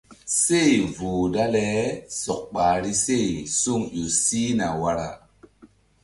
Seh 0.41 0.73
voh 0.95 1.25
dale 1.33 1.67
sɔk 2.21 2.41
ɓahri 2.53 2.93
se 3.05 3.17
suŋ 3.61 3.81
ƴo 3.93 4.05
sihna 4.23 4.67
wara. 4.81 5.09